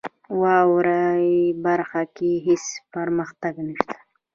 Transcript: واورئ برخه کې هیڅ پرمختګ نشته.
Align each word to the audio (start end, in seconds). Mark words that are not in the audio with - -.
واورئ 0.41 1.27
برخه 1.65 2.03
کې 2.15 2.31
هیڅ 2.45 2.65
پرمختګ 2.93 3.53
نشته. 3.67 3.97